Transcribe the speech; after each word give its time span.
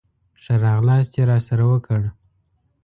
ښه 0.43 0.53
راغلاست 0.65 1.11
یې 1.17 1.23
راسره 1.31 1.63
وکړ. 1.71 2.01